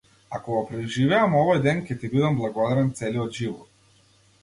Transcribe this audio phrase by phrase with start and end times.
[0.37, 4.05] Ако го преживеам овој ден ќе ти бидам благодарен целиот живот.